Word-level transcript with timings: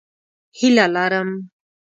هیله 0.57 0.85
لرم 0.95 1.29